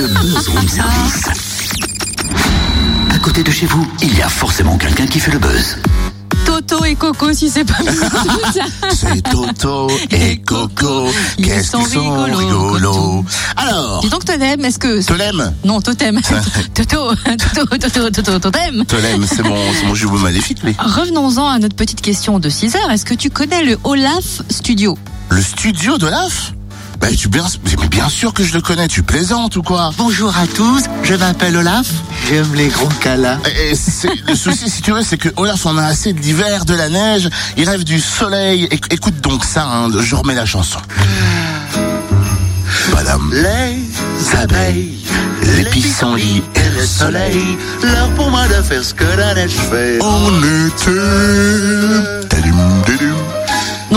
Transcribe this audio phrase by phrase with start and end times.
[0.00, 1.24] Le Buzz Room Service.
[3.14, 5.76] À côté de chez vous, il y a forcément quelqu'un qui fait le buzz.
[6.46, 7.74] Toto et Coco, si c'est pas
[8.94, 11.06] C'est Toto et Coco.
[11.36, 13.24] Qu'est-ce qu'ils sont rigolos, rigolos.
[13.58, 15.04] Alors, Dis donc Totem, est-ce que...
[15.04, 16.18] Tolem Non, Totem.
[16.74, 18.86] Toto, Toto, Toto, Toto, Totem.
[18.86, 20.74] Tolem, c'est mon, mon jumeau maléfique, lui.
[20.78, 22.90] Revenons-en à notre petite question de 6 heures.
[22.90, 24.96] Est-ce que tu connais le Olaf Studio?
[25.28, 26.06] Le studio de
[27.00, 27.44] ben, tu bien,
[27.80, 31.14] mais bien sûr que je le connais, tu plaisantes ou quoi Bonjour à tous, je
[31.14, 31.86] m'appelle Olaf,
[32.28, 33.38] j'aime les gros câlins.
[33.46, 33.72] Et
[34.28, 36.88] le souci, si tu veux, c'est que Olaf en a assez de l'hiver, de la
[36.88, 38.66] neige, il rêve du soleil.
[38.70, 40.78] Éc- Écoute donc ça, hein, je remets la chanson.
[42.92, 44.98] Madame, Les abeilles,
[45.56, 49.98] les pissenlits et le soleil, l'heure pour moi de faire ce que la neige fait.
[50.02, 50.90] en été.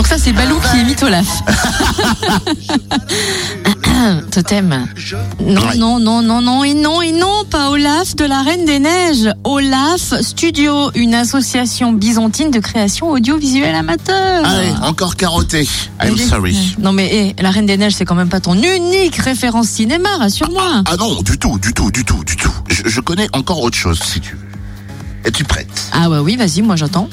[0.03, 1.25] Donc ça, c'est Balou qui imite Olaf.
[4.31, 4.85] Totem.
[5.39, 8.79] Non, non, non, non, non, et non, et non, pas Olaf de la Reine des
[8.79, 9.33] Neiges.
[9.45, 14.45] Olaf Studio, une association byzantine de création audiovisuelle amateur.
[14.45, 15.65] Allez, encore carotté.
[16.03, 16.75] I'm Mais- sorry.
[16.79, 20.09] Non mais eh, la Reine des Neiges, c'est quand même pas ton unique référence cinéma,
[20.19, 20.83] rassure-moi.
[20.85, 22.51] Ah non, du tout, du tout, du tout, du tout.
[22.67, 24.49] Je, je connais encore autre chose, si tu veux.
[25.23, 25.69] Es-tu prête?
[25.93, 27.07] Ah ouais, oui, vas-y, moi j'attends.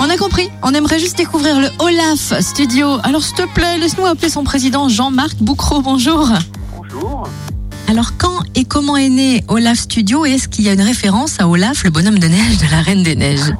[0.00, 0.50] On a compris.
[0.62, 2.98] On aimerait juste découvrir le Olaf Studio.
[3.04, 5.80] Alors, s'il te plaît, laisse-nous appeler son président Jean-Marc Boucreau.
[5.80, 6.28] Bonjour.
[6.76, 7.28] Bonjour.
[7.88, 11.40] Alors, quand et comment est né Olaf Studio et est-ce qu'il y a une référence
[11.40, 13.54] à Olaf, le bonhomme de neige de la Reine des Neiges?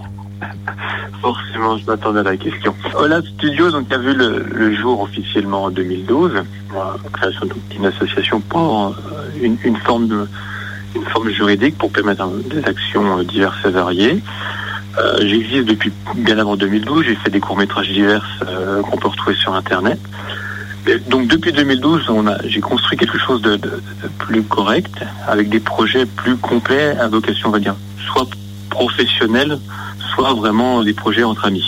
[1.23, 2.75] Forcément, je m'attendais à la question.
[2.97, 6.33] Olaf Studio donc, a vu le, le jour officiellement en 2012.
[6.71, 10.27] Voilà, création d'une association pour euh, une, une forme de,
[10.97, 14.23] une forme juridique pour permettre des actions euh, diverses et variées.
[14.99, 17.05] Euh, J'existe depuis bien avant 2012.
[17.07, 19.99] J'ai fait des courts métrages divers euh, qu'on peut retrouver sur Internet.
[20.87, 23.69] Et donc depuis 2012, on a, j'ai construit quelque chose de, de-
[24.03, 24.93] de plus correct,
[25.29, 27.77] avec des projets plus complets à vocation, on va dire,
[28.13, 28.27] soit
[28.69, 29.59] professionnelle,
[30.15, 31.65] soit vraiment des projets entre amis.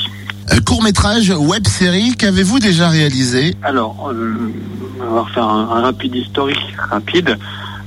[0.66, 3.54] Court métrage, web série, qu'avez-vous déjà réalisé?
[3.62, 4.34] Alors, euh,
[5.00, 7.38] on va refaire un, un rapide historique rapide.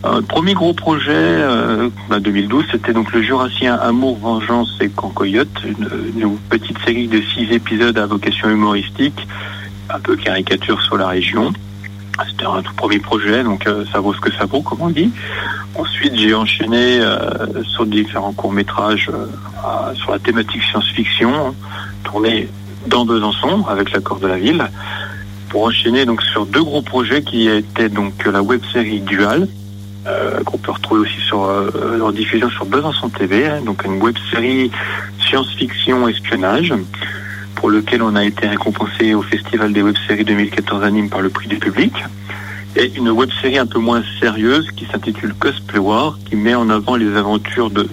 [0.05, 5.49] Euh, premier gros projet, euh, bah, 2012, c'était donc le Jurassien Amour, Vengeance et Cancoyote,
[5.65, 9.27] une, petite série de six épisodes à vocation humoristique,
[9.89, 11.51] un peu caricature sur la région.
[12.29, 14.89] C'était un tout premier projet, donc euh, ça vaut ce que ça vaut, comme on
[14.89, 15.11] dit.
[15.75, 21.55] Ensuite, j'ai enchaîné euh, sur différents courts-métrages euh, sur la thématique science-fiction,
[22.03, 22.49] tournés
[22.87, 24.65] dans Besançon, avec l'accord de la ville,
[25.49, 29.47] pour enchaîner donc sur deux gros projets qui étaient donc la web-série Dual,
[30.07, 34.01] euh, qu'on peut retrouver aussi sur euh, en diffusion sur Besançon TV, hein, donc une
[34.01, 34.72] web-série
[35.19, 36.73] science-fiction espionnage,
[37.56, 41.29] pour lequel on a été récompensé au Festival des web-séries 2014 à Nîmes par le
[41.29, 41.94] prix du public.
[42.78, 46.95] Et une web-série un peu moins sérieuse qui s'intitule Cosplay War, qui met en avant
[46.95, 47.84] les aventures de,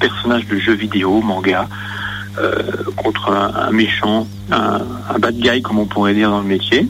[0.00, 1.68] personnages de jeux vidéo, manga,
[2.38, 2.54] euh,
[2.96, 6.88] contre un, méchant, un bad guy comme on pourrait dire dans le métier.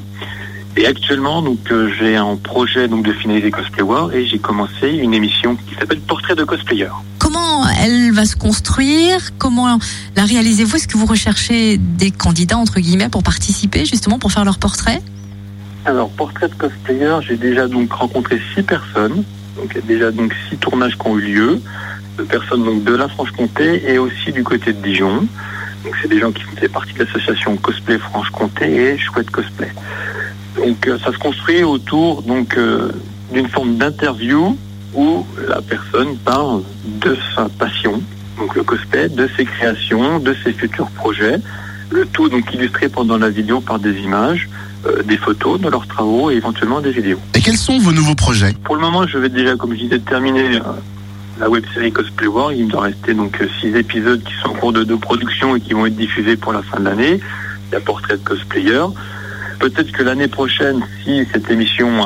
[0.76, 4.88] Et actuellement, donc euh, j'ai un projet donc de finaliser Cosplay War et j'ai commencé
[4.88, 6.88] une émission qui s'appelle Portrait de cosplayer.
[7.18, 9.18] Comment elle va se construire?
[9.38, 9.78] Comment
[10.16, 10.76] la réalisez-vous?
[10.76, 15.02] Est-ce que vous recherchez des candidats, entre guillemets, pour participer, justement, pour faire leur portrait?
[15.84, 19.24] Alors, portrait de cosplayer, j'ai déjà donc rencontré six personnes.
[19.56, 21.60] Donc, il y a déjà donc six tournages qui ont eu lieu,
[22.16, 25.26] de personnes donc de la Franche-Comté et aussi du côté de Dijon.
[25.84, 29.70] Donc, c'est des gens qui faisaient partie de l'association Cosplay Franche-Comté et Chouette Cosplay.
[30.56, 32.90] Donc, euh, ça se construit autour donc euh,
[33.32, 34.56] d'une forme d'interview
[34.94, 38.02] où la personne parle de sa passion,
[38.38, 41.38] donc le cosplay, de ses créations, de ses futurs projets.
[41.90, 44.48] Le tout donc illustré pendant la vidéo par des images
[44.86, 47.18] euh, des photos de leurs travaux et éventuellement des vidéos.
[47.34, 48.52] Et quels sont vos nouveaux projets?
[48.64, 50.60] Pour le moment, je vais déjà, comme je disais, terminer euh,
[51.38, 52.52] la web série Cosplay War.
[52.52, 55.60] Il me doit rester donc six épisodes qui sont en cours de, de production et
[55.60, 57.20] qui vont être diffusés pour la fin de l'année.
[57.70, 58.84] Il y a Portrait de Cosplayer.
[59.62, 62.04] Peut-être que l'année prochaine, si cette émission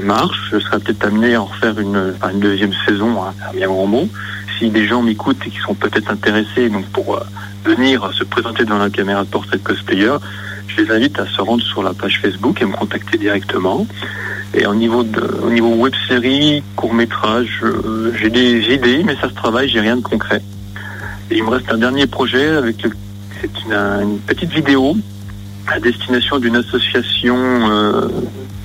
[0.00, 4.08] marche, je serai peut-être amené à en refaire une, deuxième saison, un bien grand mot.
[4.56, 7.20] Si des gens m'écoutent et qui sont peut-être intéressés donc pour euh,
[7.64, 10.12] venir se présenter devant la caméra de Portrait de Cosplayer,
[10.68, 13.88] je les invite à se rendre sur la page Facebook et me contacter directement.
[14.54, 15.04] Et au niveau
[15.42, 19.80] au niveau web série, court métrage, euh, j'ai des idées, mais ça se travaille, j'ai
[19.80, 20.40] rien de concret.
[21.32, 22.86] Et il me reste un dernier projet avec
[23.40, 24.96] c'est une petite vidéo
[25.68, 28.08] à destination d'une association euh,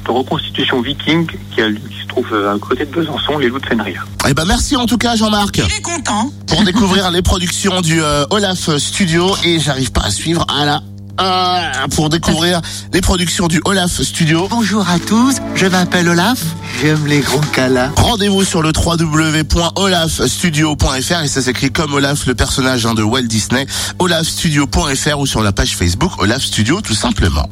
[0.06, 3.60] de reconstitution viking qui, a, qui se trouve euh, à côté de Besançon, les loups
[3.60, 4.06] de Fenrir.
[4.28, 6.32] Eh ben merci en tout cas Jean-Marc Il est content.
[6.48, 10.82] pour découvrir les productions du euh, Olaf Studio et j'arrive pas à suivre à la
[11.22, 12.62] Ah, pour découvrir
[12.94, 14.48] les productions du Olaf Studio.
[14.50, 16.40] Bonjour à tous, je m'appelle Olaf,
[16.80, 17.92] j'aime les grands câlins.
[17.98, 23.68] Rendez-vous sur le www.olafstudio.fr et ça s'écrit comme Olaf, le personnage hein, de Walt Disney,
[24.00, 27.50] olafstudio.fr ou sur la page Facebook Olaf Studio tout simplement.